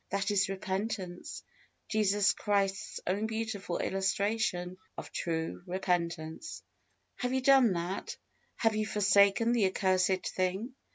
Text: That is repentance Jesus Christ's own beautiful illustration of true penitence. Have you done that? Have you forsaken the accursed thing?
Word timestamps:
That 0.09 0.31
is 0.31 0.49
repentance 0.49 1.43
Jesus 1.87 2.33
Christ's 2.33 2.99
own 3.05 3.27
beautiful 3.27 3.77
illustration 3.77 4.77
of 4.97 5.11
true 5.11 5.61
penitence. 5.79 6.63
Have 7.17 7.33
you 7.33 7.41
done 7.41 7.73
that? 7.73 8.17
Have 8.55 8.75
you 8.75 8.87
forsaken 8.87 9.51
the 9.51 9.67
accursed 9.67 10.25
thing? 10.29 10.73